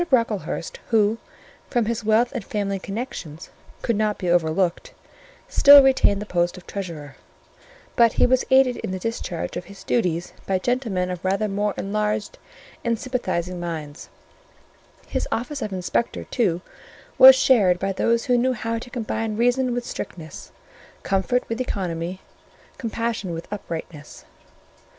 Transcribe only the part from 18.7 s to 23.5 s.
to combine reason with strictness, comfort with economy, compassion with